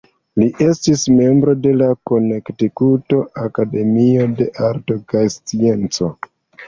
[0.43, 6.11] Li estis membro de la Konektikuto Akademio de Arto kaj Sciencoj.